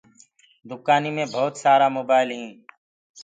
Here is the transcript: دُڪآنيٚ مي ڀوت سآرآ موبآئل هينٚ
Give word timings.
دُڪآنيٚ 0.69 1.15
مي 1.15 1.23
ڀوت 1.33 1.53
سآرآ 1.63 1.87
موبآئل 1.97 2.29
هينٚ 2.35 2.51